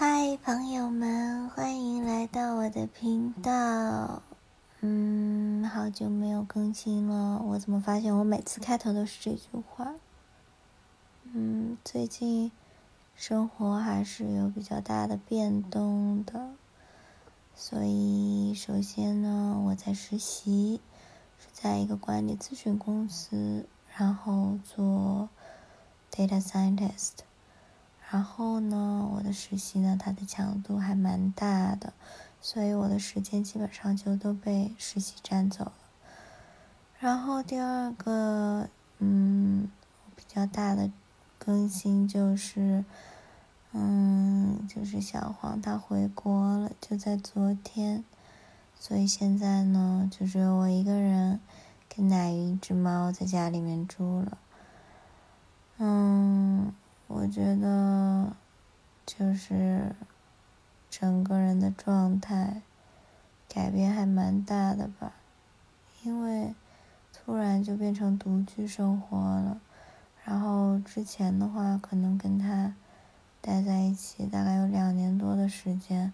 [0.00, 4.22] 嗨，朋友们，欢迎来到我的频道。
[4.78, 9.94] 嗯，好久没有更新了，我怎么发现我每次开头都是这句话？
[11.24, 12.52] 嗯，最近
[13.16, 16.50] 生活还是有比较大的变动的，
[17.56, 20.80] 所以首先呢，我在实习，
[21.40, 25.28] 是在一个管理咨询公司，然后做
[26.12, 27.26] data scientist。
[28.10, 31.92] 然后呢，我的实习呢，它的强度还蛮大的，
[32.40, 35.72] 所以我的时间基本上就都被实习占走了。
[36.98, 39.70] 然后第二个，嗯，
[40.16, 40.90] 比较大的
[41.38, 42.82] 更新就是，
[43.72, 48.02] 嗯，就是小黄他回国了，就在昨天，
[48.80, 51.38] 所以现在呢，就只有我一个人
[51.94, 54.38] 跟奶鱼一只猫在家里面住了，
[55.76, 56.72] 嗯。
[57.08, 58.36] 我觉得，
[59.06, 59.96] 就是
[60.90, 62.60] 整个人的状态
[63.48, 65.14] 改变还蛮大的吧，
[66.02, 66.54] 因为
[67.12, 69.58] 突然就变成独居生活了，
[70.22, 72.74] 然后之前的话可能跟他
[73.40, 76.12] 待在一起大概有两年多的时间，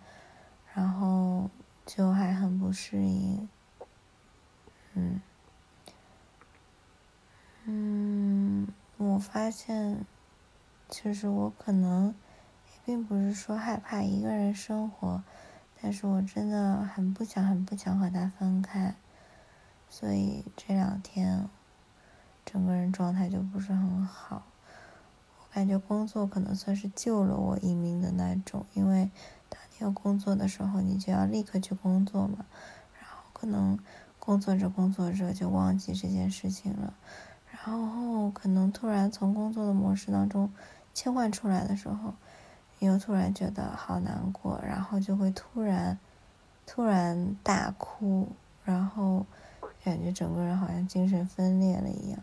[0.72, 1.50] 然后
[1.84, 3.48] 就还很不适应，
[4.94, 5.20] 嗯，
[7.64, 10.06] 嗯，我发现。
[10.97, 12.14] 其实我可能
[12.69, 15.25] 也并不是说害怕一个人生活，
[15.83, 18.95] 但是我真的很不想、很不想和他分开，
[19.91, 21.48] 所以这两天
[22.47, 24.45] 整个人状态就不是很好。
[25.41, 29.11] 我感觉工作可能算是救了我一命的那种，因为
[29.48, 32.47] 当你要工作的时候，你就要立刻去工作嘛，
[33.00, 33.77] 然后可能
[34.20, 36.95] 工作着工作着就忘记这件事情了，
[37.50, 40.48] 然后可能突然从工作的模式当中。
[40.95, 42.14] 切换出来的时候，
[42.78, 45.98] 又突然觉得好难过，然后就会突然，
[46.64, 48.28] 突然大哭，
[48.64, 49.27] 然后
[49.83, 52.22] 感觉整个人好像精神分裂了一样。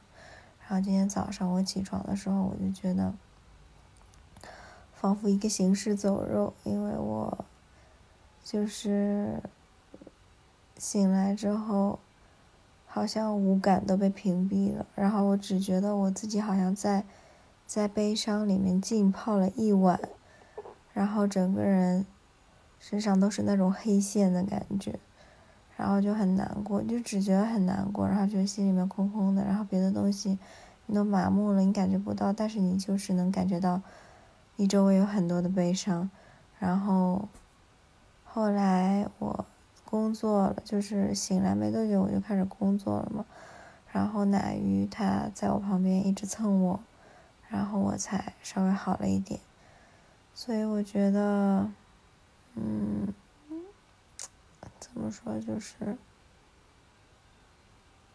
[0.61, 3.13] 然后今天早上我起床的时候，我就觉得
[4.93, 7.45] 仿佛一个行尸走肉，因为我
[8.41, 9.43] 就是
[10.77, 11.99] 醒来之后，
[12.87, 17.03] 好像五感都被屏蔽了，然后我只觉得我自己好像在。
[17.73, 19.97] 在悲伤里面浸泡了一晚，
[20.91, 22.05] 然后整个人
[22.81, 24.99] 身上都是那种黑线的感觉，
[25.77, 30.37] 然后就很难过，就只觉得很难过，然后觉得心里面空空的，然后别的东西
[30.87, 33.81] 你都麻木了，你感觉不到，但是你就是能感觉到
[34.57, 36.09] 你周围有很多的悲伤。
[36.59, 37.29] 然后
[38.25, 39.45] 后来我
[39.85, 43.23] 工作了，就是醒来没多久我就开始工作了嘛，
[43.93, 46.77] 然后奶鱼它在我旁边一直蹭我。
[47.51, 49.37] 然后我才稍微好了一点，
[50.33, 51.69] 所以我觉得，
[52.55, 53.13] 嗯，
[54.79, 55.75] 怎么说就是，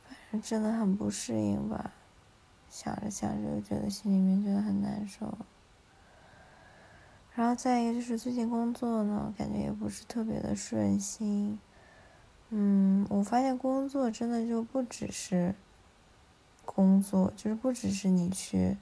[0.09, 1.93] 反正真的很不适应吧，
[2.71, 5.37] 想着想着就觉得心里面觉得很难受。
[7.35, 11.59] 然后再一个就是最近工作呢，感觉也不是特别的顺心。
[12.49, 15.55] 嗯，我发现工作真的就不只是
[16.65, 18.79] 工作，就是不只是你去。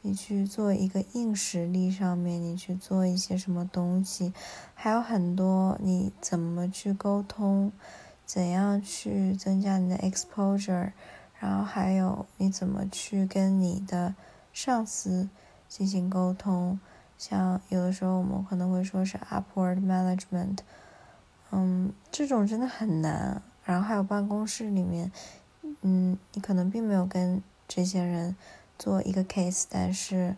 [0.00, 4.32] 你去做一个硬实力上面，你去做一些什么东西，
[4.74, 7.72] 还有很多你怎么去沟通，
[8.24, 10.92] 怎样去增加你的 exposure，
[11.40, 14.14] 然后还有你怎么去跟你的
[14.52, 15.28] 上司
[15.68, 16.78] 进行沟通，
[17.18, 20.58] 像有的时候我们可能会说是 upward management，
[21.50, 23.42] 嗯，这种真的很难。
[23.64, 25.12] 然后还有办公室里面，
[25.82, 28.36] 嗯，你可能并没有跟这些人。
[28.78, 30.36] 做一个 case，但是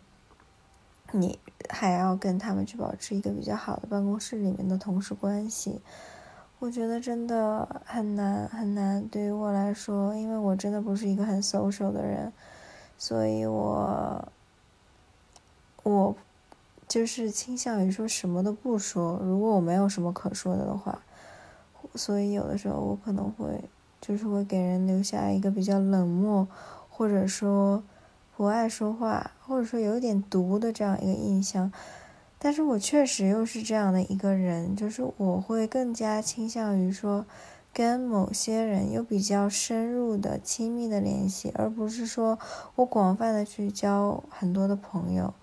[1.12, 5.80] 你还要跟他们去保持一个比较好的办公室里面的同事关系，
[6.58, 9.06] 我觉得真的很难很难。
[9.08, 12.32] 对于我来说，因为我真的不是一个很 social 的人，
[12.96, 14.28] 所以我
[15.82, 16.16] 我
[16.88, 19.19] 就是倾向于说什么都不说。
[19.22, 21.02] 如果我没有什么可说的的话，
[21.94, 23.62] 所以有的时候我可能会
[24.00, 26.48] 就是会给人留下一个比较冷漠，
[26.88, 27.82] 或者说。
[28.40, 31.70] 不爱说话，或者说有点毒的这样一个印象，
[32.38, 37.26] 但是我确实又是这样的一个人，就是我会更加倾向于说，
[37.70, 42.38] 跟某些人有比较深入的、亲密的联系，而不是说
[42.76, 45.34] 我广泛的去交很多的朋友。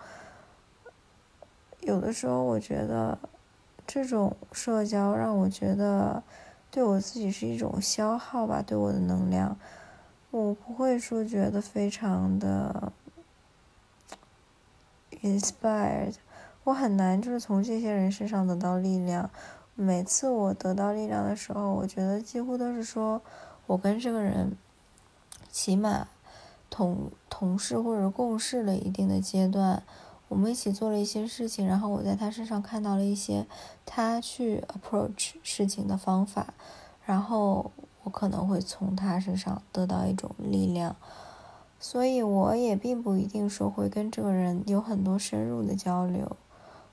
[1.82, 3.20] 有的时候我觉得，
[3.86, 6.24] 这种社交让我觉得，
[6.72, 9.56] 对我自己是一种消耗吧，对我的能量。
[10.38, 12.94] 我不会说觉得非常的
[15.24, 16.14] inspired，
[16.64, 19.30] 我很难就是从这些人身上得到力量。
[19.74, 23.22] 每次我得到力量的时候，我觉得几乎都是说
[23.66, 24.56] 我跟这个人
[25.52, 26.08] 起码
[26.70, 29.84] 同同事或者共事了一定的阶段，
[30.28, 33.46] 我们一起做了一些事情，然后我在他身上看到了一些
[33.86, 36.54] 他去 approach 事情的方法，
[37.06, 37.72] 然后
[38.08, 40.96] 我可能会从他身上得到一种力量。
[41.78, 46.38] 所以我也并不一定说会跟这个人有很多深入的交流。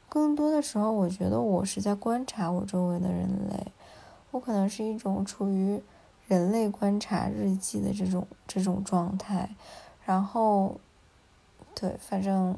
[0.08, 3.72] 更多的时候，我觉得我是在观察我周围的人类，
[4.32, 5.80] 我可能是一种处于
[6.26, 9.48] 人类观察日记的这种这种状态，
[10.04, 10.74] 然后，
[11.76, 12.56] 对，反正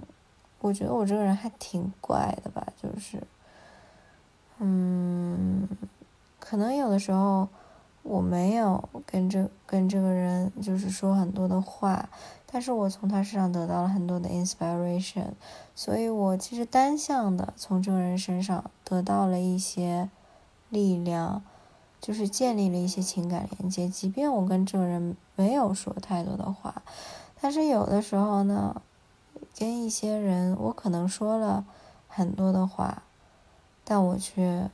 [0.61, 3.23] 我觉得我这个人还挺怪的吧，就是，
[4.59, 5.69] 嗯，
[6.41, 7.47] 可能有的时候。
[8.09, 12.09] 我没有跟这跟这个人就是说很多的话，
[12.47, 15.31] 但是我从他身上得到了很多的 inspiration，
[15.75, 20.09] 所以我其实单向的从这个人身上得到了一些
[20.69, 21.43] 力量，
[22.01, 23.89] 就是建立了一些情感连接。
[23.89, 26.83] 即便我跟这个人没有说太多的话，
[27.41, 28.81] 但是有的时候呢，
[29.59, 31.65] 跟一些人我可能说了
[32.07, 33.03] 很多的话，
[33.83, 34.71] 但我却。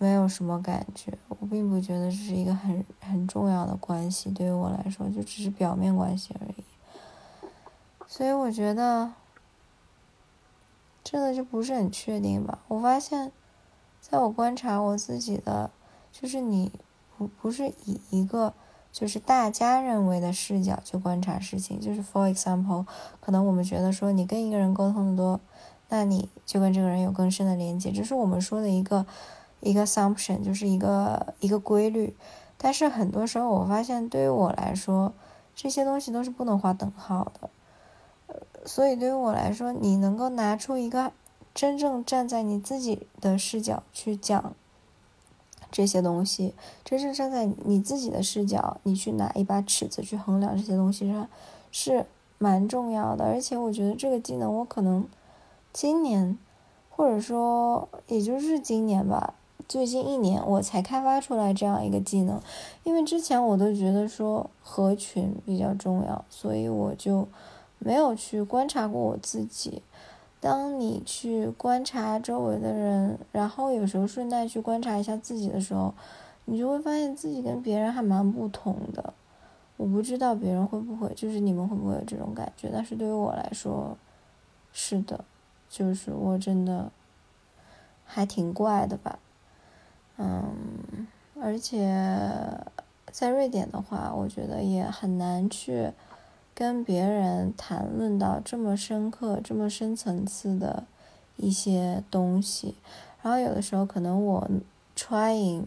[0.00, 6.64] 没有什么感觉，我并不觉得这是一个很很重要的关系，对于我来说就只是表面关系而已。
[8.06, 9.12] 所以我觉得，
[11.02, 12.60] 真的就不是很确定吧。
[12.68, 13.32] 我发现，
[14.00, 15.70] 在我观察我自己的，
[16.12, 16.70] 就是你
[17.16, 18.54] 不不是以一个
[18.92, 22.86] 就是大家认为的视角去观察事情，就是 for example，
[23.20, 25.40] 可能我们觉得说你跟一个人沟通的多，
[25.88, 29.04] 那你就跟这个人有更深的连接，这是我们说的一个。
[29.60, 32.16] 一个 assumption 就是一个一个规律，
[32.56, 35.12] 但是很多时候我发现，对于我来说，
[35.54, 37.50] 这些东西都是不能划等号的。
[38.64, 41.12] 所以对于我来说，你能够拿出一个
[41.54, 44.52] 真正站在你自己的视角去讲
[45.70, 51.28] 这些东西，真正站在你自己的视角，你去拿一把尺子去衡量这些东西上，
[51.72, 52.06] 是
[52.36, 53.24] 蛮重要的。
[53.24, 55.06] 而且我觉得这个技能，我可能
[55.72, 56.38] 今年，
[56.90, 59.34] 或者说也就是今年吧。
[59.68, 62.40] 最近一年我才开发出来这样一个技能，
[62.84, 67.28] 因为之前我都觉得说合群比较重要，所以我就
[67.78, 69.82] 没有去观察过我自己。
[70.40, 75.92] 当你去观察周围的人，然后有时候顺带去观察一下自己的时候，
[76.46, 79.12] 你就会发现自己跟别人还蛮不同的。
[79.76, 82.70] 我不知道别人会不会，就是你们会不会有这种感觉？
[82.72, 83.98] 但是对于我来说，
[84.72, 85.24] 是的，
[85.68, 86.90] 就是我真的
[88.06, 89.18] 还挺怪的吧。
[90.20, 91.06] 嗯，
[91.40, 91.88] 而且
[93.12, 95.92] 在瑞典的话，我觉得也很难去
[96.52, 100.82] 跟别人谈论到这么深刻、这么深层次的
[101.36, 102.74] 一些东西。
[103.22, 104.50] 然后有的时候，可能我
[104.96, 105.62] trying，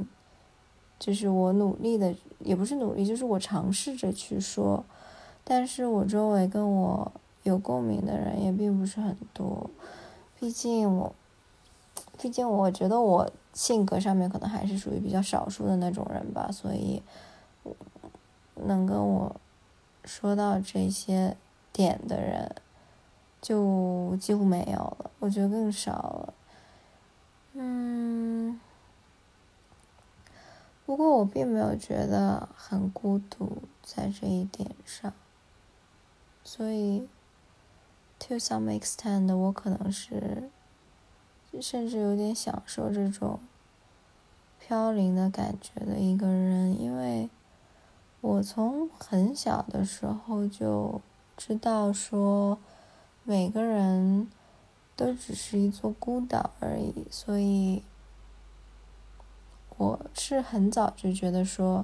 [1.00, 4.84] 就是我努力的，也不是努力，就是我尝试着去说，
[5.46, 7.10] 但是我周围跟我
[7.44, 9.70] 有共鸣的人也并不是很多。
[10.38, 11.16] 毕竟我，
[12.22, 13.32] 毕竟我觉得我。
[13.54, 17.04] 性格上面可能还是属于比较少数的那种人吧，所以
[18.56, 19.36] 能跟我
[20.06, 21.36] 说到这些
[21.74, 22.56] 点的人
[23.42, 26.34] 就几乎没有了，我觉得更少了。
[27.54, 28.60] 嗯，
[30.86, 35.14] 不过我并没有觉得很孤独在这一点上，
[36.44, 37.08] 所以
[38.18, 40.50] to some extent 我可能是。
[41.60, 43.40] 甚至有点享受这种
[44.60, 47.30] 飘零的感觉的一个人，因为
[48.22, 51.02] 我从很小的时候就
[51.36, 52.60] 知道说，
[53.24, 54.30] 每个人
[54.96, 57.84] 都只是一座孤岛而已，所以
[59.78, 61.84] 我是很早就觉得说，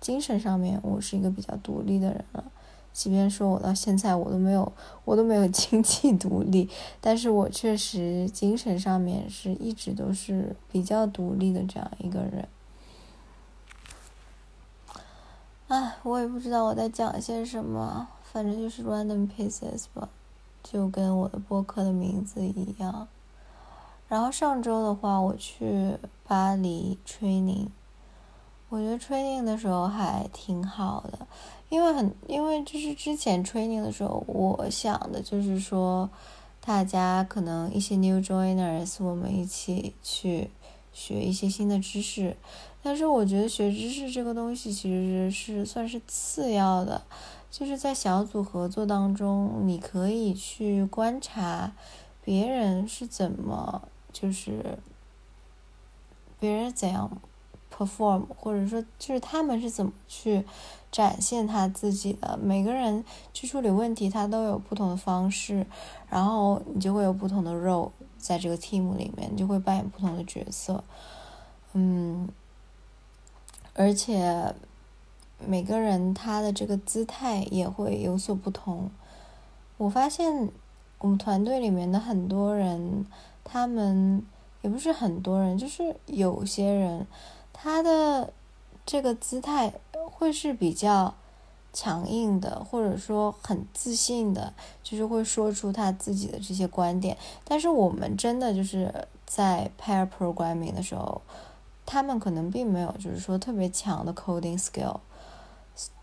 [0.00, 2.44] 精神上面我是一个比较独立的人了。
[2.92, 4.70] 即便说我到现在我都没有
[5.04, 6.68] 我都没有 经济独立，
[7.00, 12.48] 但是我确实精神上面是一直都是比较独立的这样一个人。
[15.68, 20.08] 唉，我也不知道我在讲些什么，反正就是 random pieces 吧，
[20.64, 23.06] 就跟我的播客的名字一样。
[24.08, 27.68] 然后上周的话，我去巴黎 training，
[28.70, 31.26] 我觉得 training 的时候还挺好的。
[31.68, 36.08] 因为很，因为就是之前 training 的时候，我想的就是说，
[36.60, 40.50] 大家可能一些 new joiners，我们一起去
[40.92, 42.36] 学一些新的知识。
[42.82, 47.02] 但是我觉得学知识这个东西其实是算是次要的，
[47.50, 51.72] 就是在小组合作当中，你可以去观察
[52.24, 54.78] 别人是怎么就是
[56.40, 57.20] 别人怎样
[57.74, 60.44] perform，或者说就是他们是怎么去
[60.90, 62.38] 展现他自己的。
[62.42, 65.66] 每个人去处理问题，他都有不同的方式，
[66.08, 70.82] 然后你就会有不同的 role 在这个 team 里面，你就会扮演不同的角色。
[71.72, 72.28] 嗯，
[73.74, 74.54] 而且
[75.38, 78.90] 每个人他的这个姿态也会有所不同。
[79.78, 80.50] 我发现
[80.98, 83.06] 我们团队里面的很多人，
[83.42, 84.22] 他们
[84.60, 87.06] 也不是很多人，就是有些人，
[87.62, 88.32] 他的
[88.86, 91.14] 这个姿态会是比较
[91.74, 97.18] 强硬的，或者说很自信的，就是会说出他自己的这些观点。
[97.44, 98.92] 但是我们真的就是
[99.26, 101.20] 在 pair programming 的时候，
[101.84, 105.00] 他们可能并没有就是说特别强的 coding skill，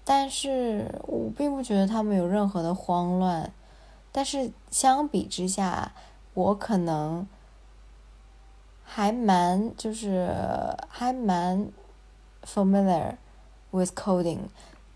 [0.06, 3.52] 但是我并不觉得他们有任何的慌乱。
[4.12, 5.92] 但是相比之下，
[6.36, 7.28] 我可能
[8.90, 10.34] 还蛮就是
[10.88, 11.68] 还蛮
[12.46, 13.16] familiar
[13.72, 14.40] with coding，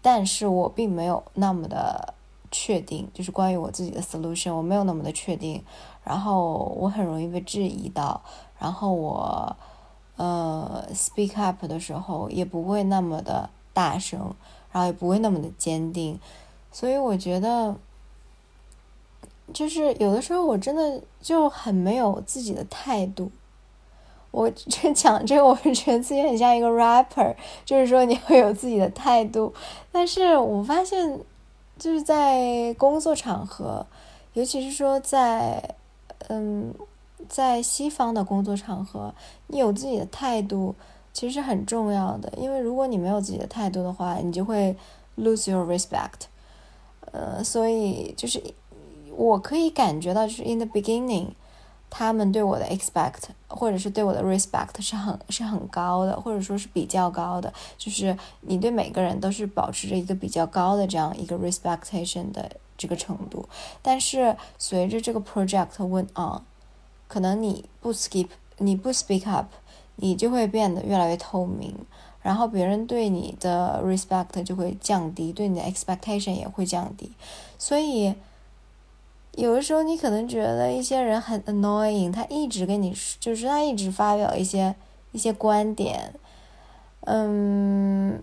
[0.02, 2.14] 但是我并没有那么的
[2.50, 5.62] 确定，就是关于我自己的 solution，我没有那么的确定。
[6.06, 8.22] 然后我很容易被质疑到，
[8.58, 9.56] 然后我
[10.16, 14.34] 呃 speak up 的时候也不会那么的大声，
[14.72, 16.18] 然后也不会那么的坚定，
[16.72, 17.76] 所以我觉得。
[19.54, 23.30] 就是有的时候我真的就很没有自己的态度。
[24.32, 29.54] 我这讲这个，我觉得自己很像一个 rapper，就是说你会有自己的态度。
[29.92, 31.20] 但是我发现，
[31.78, 33.86] 就是在工作场合，
[34.34, 35.76] 尤其是说在
[36.30, 36.74] 嗯
[37.28, 39.14] 在西方的工作场合，
[39.48, 40.74] 你有自己的态度
[41.14, 42.32] 其实是很重要的。
[42.38, 44.76] 因为如果你没有自己的态度的话，你就会
[45.18, 46.28] lose your respect。
[47.12, 48.42] 呃，所以就是。
[49.14, 51.28] 我可以感觉到，就是 in the beginning，
[51.94, 57.54] 他们对我的 expect 或者是对我的 respect 是很是很高的，或者说是比较高的。
[57.78, 63.46] 就是你对每个人都是保持着一个比较高的这样一个 respectation 的这个程度。
[63.82, 66.42] 但是随着这个 project went on，
[67.10, 68.30] 可能你不 skip，
[68.60, 69.48] 你不 speak up，
[69.98, 71.76] 你就会变得越来越透明，
[72.22, 77.12] 然后别人对你的 respect 就会降低，对你的 expectation 也会降低，
[77.58, 78.16] 所以。
[79.38, 84.76] 有的时候，你可能觉得一些人很 annoying，他一直跟你，就是他一直发表一些
[85.14, 86.14] 一些观点，
[87.06, 88.22] 嗯，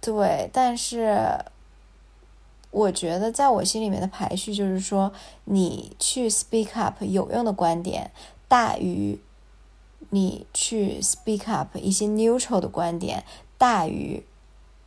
[0.00, 0.48] 对。
[0.54, 1.44] 但是，
[2.70, 5.12] 我觉得在我心里面的排序就是说，
[5.44, 8.10] 你去 speak up 有用的观点，
[8.48, 9.20] 大于
[10.08, 13.22] 你去 speak up 一些 neutral 的观点，
[13.58, 14.24] 大于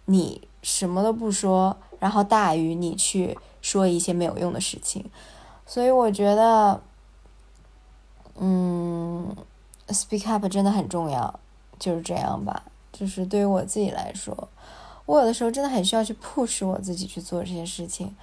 [0.06, 3.38] 你什么都不说，然后大于你去。
[3.64, 5.10] 说一些没有用的事情，
[5.66, 6.82] 所以我觉得，
[8.36, 9.36] 嗯
[9.88, 11.40] ，speak up 真的很重要，
[11.80, 12.66] 就是这样吧。
[12.92, 14.48] 就是对于我自己来说，
[15.06, 18.14] 我有的时候真的很需要去 push 我自己去做这些事情，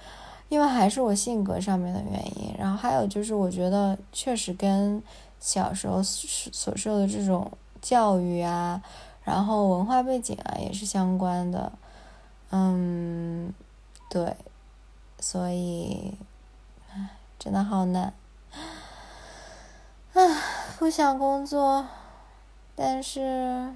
[0.47, 2.53] 因为还是我性格上面的原因。
[2.57, 5.01] 然后还有就是，我觉得确实跟
[5.39, 8.81] 小时候所受的这种教育啊，
[9.23, 11.71] 然后文化背景啊也是相关的。
[12.51, 13.51] 嗯，
[14.07, 14.35] 对。
[15.23, 16.17] 所以，
[16.89, 18.11] 唉，真的好难，
[20.13, 20.41] 唉，
[20.79, 21.87] 不想工作，
[22.75, 23.75] 但是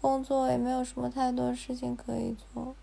[0.00, 2.74] 工作也没有什么太多事情可以做。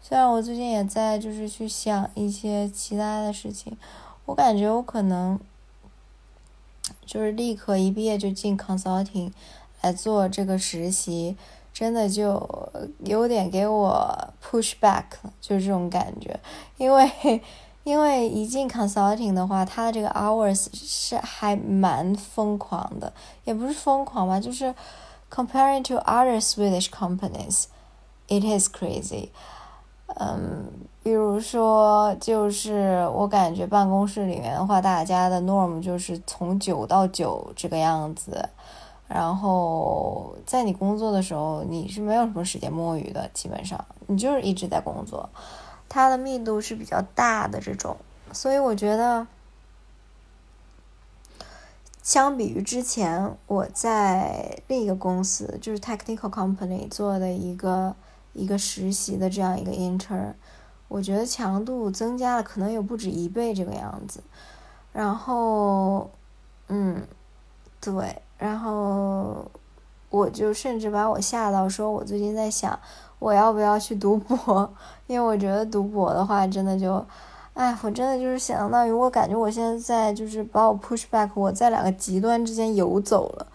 [0.00, 3.76] 虽然我最近也在就是去想一些其他的事情，
[4.24, 5.40] 我感觉我可能
[7.04, 9.32] 就是立刻一毕业就进 consulting
[9.80, 11.36] 来做这个实习。
[11.72, 12.70] 真的就
[13.04, 14.14] 有点给我
[14.44, 15.04] push back
[15.40, 16.38] 就是这种感觉，
[16.76, 17.40] 因为
[17.84, 23.12] 因为一进 consulting 的话，他的这个 hours 是还蛮疯狂的，
[23.44, 24.74] 也不是疯狂吧，就是
[25.30, 29.30] comparing to other Swedish companies，it is crazy。
[30.16, 30.66] 嗯，
[31.02, 38.46] 比如说，就是我感觉办公室里面的话，大家的 norm 就是从九到九这个样子。
[39.14, 45.28] 然后在你工作的时候，你是没有什么时间摸鱼的，基本上你就是一直在工作，
[45.86, 47.94] 它的密度是比较大的这种，
[48.32, 49.26] 所以我觉得，
[52.02, 57.94] 相比于之前我在另一个公司，就是 technical company 做的一个
[58.32, 60.32] 一个实习的这样一个 intern，
[60.88, 64.22] 我觉得强度增加了，可能有不止一倍这个样子。
[64.90, 66.10] 然后，
[66.68, 67.06] 嗯，
[67.78, 68.22] 对。
[68.42, 69.46] 然后，
[70.10, 72.76] 我就甚至把我吓到，说我最近在想，
[73.20, 74.68] 我要不要去读博？
[75.06, 77.04] 因为我觉得读博的话，真的就
[77.54, 83.46] 哎，我真的就是相当于我感觉我现在在就是把我 push back，我在两个极端之间游走了，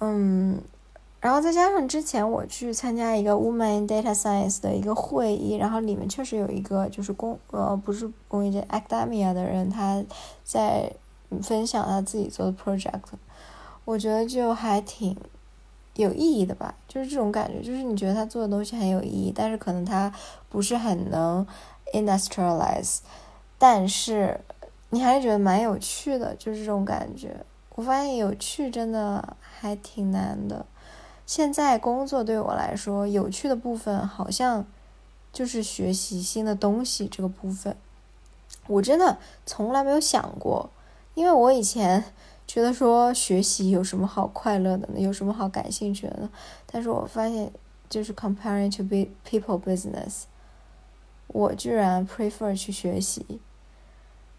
[0.00, 0.60] 嗯。
[1.20, 10.02] 然后再加上之前我去参加一个 woman Data Science 的一个会议，然后里面确实有一个就是公呃不是公益界 Academia 的人，他
[10.42, 10.90] 在
[11.42, 13.02] 分享他自己做的 project，
[13.84, 15.16] 我觉得就还挺
[15.94, 20.12] 有意义的吧，就是这种感觉，就是你觉得他做的东西很有意义，但是可能他
[20.48, 21.46] 不是很能
[21.92, 22.98] industrialize，
[23.58, 24.40] 但是
[24.90, 27.44] 你还是觉得蛮有趣的，就是这种感觉。
[27.74, 30.66] 我发现有趣真的还挺难的。
[31.26, 34.66] 现在工作对我来说有趣的部分，好像
[35.32, 37.76] 就是学习新的东西这个部分。
[38.66, 40.70] 我真的从来没有想过，
[41.14, 42.04] 因为我以前
[42.50, 44.98] 觉得说学习有什么好快乐的呢？
[44.98, 46.28] 有什么好感兴趣的呢？
[46.66, 47.52] 但是我发现，
[47.88, 50.24] 就是 comparing to be people business，
[51.28, 53.40] 我居然 prefer 去学习。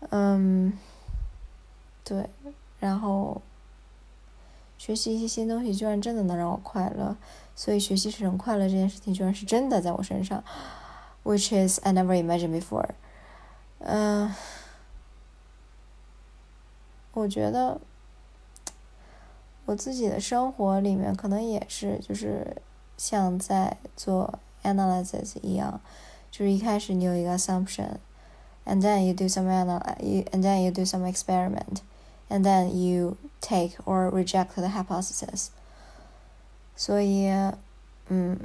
[0.10, 0.77] 嗯，
[2.03, 2.30] 对，
[2.82, 3.41] 然后。
[4.77, 7.15] 学习一些新东西，居然真的能让我快乐，
[7.56, 10.44] 所以学习使人快乐这件事情，居然是真的在我身上
[11.24, 12.89] ，which is I never imagined before。
[13.77, 14.34] 嗯，
[17.13, 17.80] 我觉得
[19.65, 22.58] 我自己的生活里面可能也是，就是
[22.98, 25.80] 像在做 analysis 一样，
[26.30, 31.82] 就是一开始你有一个 assumption，and then you do some analy，and then you do some experiment。
[32.32, 35.50] and then you take or reject the hypothesis。
[36.75, 37.30] 所以，
[38.08, 38.39] 嗯，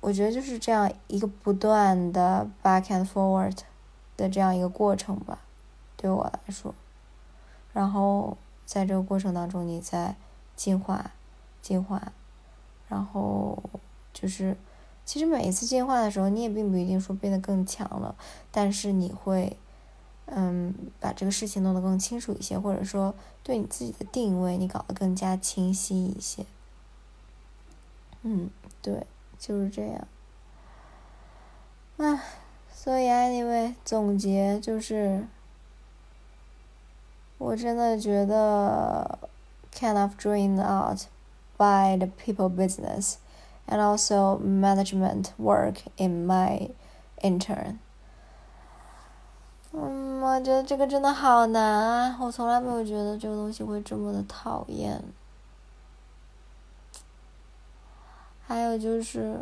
[0.00, 3.58] 我觉得就是这样一个不断的 back and forward
[4.16, 5.40] 的这样一个过程吧，
[5.96, 6.74] 对我来说。
[7.74, 10.16] 然后在这个过程当中，你在
[10.58, 11.12] 进化、
[11.62, 12.12] 进化，
[12.88, 13.58] 然后
[14.12, 14.54] 就是
[15.06, 18.14] 其实每一次进化的时候，你也并不一定说变得更强了，
[18.50, 19.56] 但是你会。
[20.30, 26.44] 嗯，把这个事情弄得更清楚一些，或者说对你自己的定位，你搞得更加清晰一些。
[28.20, 28.50] 嗯，
[28.82, 29.06] 对，
[29.38, 30.06] 就是这样。
[31.96, 32.22] 啊，
[32.70, 35.26] 所以 anyway 总结就是，
[37.38, 39.18] 我真的觉得
[39.72, 41.06] kind of drained out
[41.56, 43.18] by the people business
[43.66, 46.70] and also management work in my
[47.22, 47.78] intern。
[49.72, 52.16] 嗯，我觉得这个真的好难啊！
[52.20, 55.04] 我从来没有觉得这个东西会这么的讨厌。
[58.46, 59.38] 还有就是，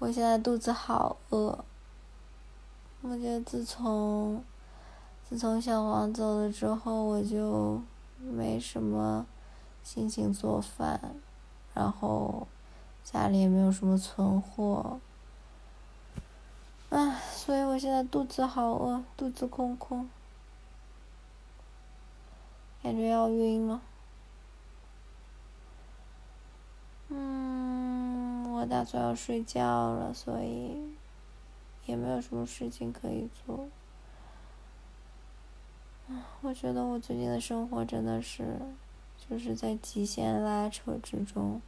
[0.00, 1.64] 我现在肚子好饿。
[3.02, 4.42] 我觉得自从
[5.28, 7.80] 自从小黄走了之后，我就
[8.30, 9.26] 没什么
[9.82, 11.16] 心情做饭，
[11.74, 12.46] 然后
[13.02, 15.00] 家里也没有什么存货。
[16.90, 20.08] 唉，所以我现在肚子好饿，肚子空空，
[22.82, 23.80] 感觉要晕了。
[27.08, 30.94] 嗯，我打算要睡觉了，所以
[31.86, 33.68] 也没有什么事情可以做。
[36.42, 38.58] 我觉得我最近的生活真的是，
[39.28, 41.60] 就是在极限拉扯之中。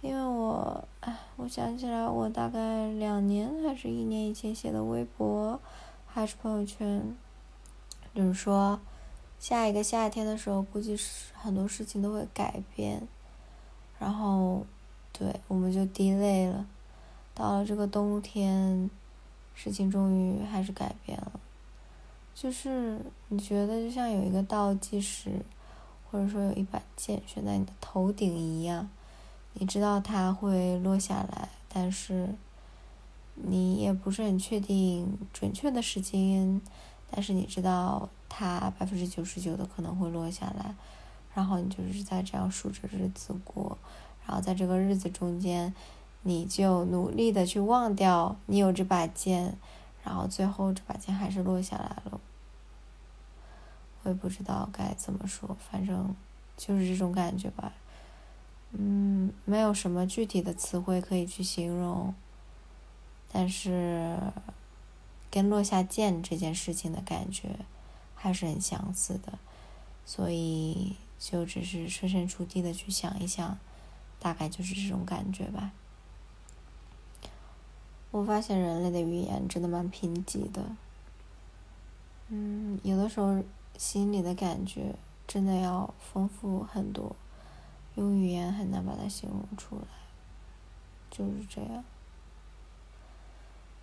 [0.00, 5.60] 因为我，哎，我想起来，我大概两年还是一年以前写的微博，
[6.06, 7.16] 还是朋友圈，
[8.14, 8.80] 就是说，
[9.40, 13.08] 下一个夏天的时候，估计是很多事情都会改变，
[13.98, 14.64] 然后，
[15.12, 16.64] 对，我们就低泪了，
[17.34, 18.88] 到了这个冬天，
[19.54, 21.40] 事情终于还是改变了，
[22.40, 25.44] 就是你觉得就像有一个倒计时，
[26.08, 28.88] 或者说有一把剑悬在你的头顶一样。
[29.54, 32.28] 你知道它会落下来，但是
[33.34, 36.60] 你也不是很确定准确的时间，
[37.10, 40.76] 但是你知道它百分之九十九的可能会落下来，
[41.34, 43.76] 然后你就是在这样数着日子过，
[44.24, 45.74] 然后在这个日子中间，
[46.22, 49.58] 你就努力的去忘掉你有这把剑，
[50.04, 52.20] 然后最后这把剑还是落下来了。
[54.02, 56.14] 我也不知道该怎么说，反正
[56.56, 57.72] 就是这种感觉吧。
[58.72, 62.14] 嗯，没有什么具体的词汇可以去形容，
[63.32, 64.18] 但是
[65.30, 67.60] 跟落下剑这件事情的感觉
[68.14, 69.38] 还是很相似的，
[70.04, 73.58] 所以就只是设身处地的去想一想，
[74.20, 75.72] 大概就是这种感觉吧。
[78.10, 80.62] 我发现人类的语言真的蛮贫瘠的，
[82.28, 83.42] 嗯，有的时候
[83.78, 87.16] 心里的感觉真的要丰富很多。
[87.94, 89.82] 用语言很难把它形容出来，
[91.10, 91.82] 就是这样。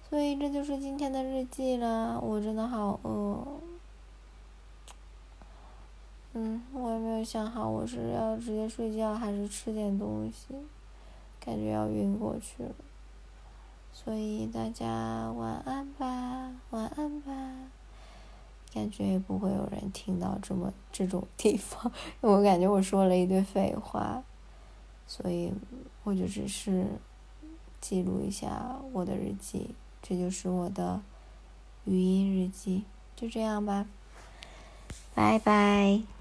[0.08, 2.20] 所以这就是今天的日记了。
[2.20, 3.46] 我真的好饿。
[6.34, 10.54] 嗯，我也没有想好我是要直接睡觉还是吃点东西，
[11.40, 12.76] 感觉要晕过去了。
[13.94, 17.32] 所以大家晚安吧，晚安吧。
[18.76, 24.22] 感觉也不会有人听到这么这种地方， 我感觉我说了一堆废话，
[25.08, 25.54] 所以
[26.04, 26.86] 我就只是
[27.80, 31.02] 记录一下我的日记，这就是我的
[31.86, 32.84] 语音日记，
[33.16, 33.88] 就这样吧，
[35.14, 36.15] 拜拜。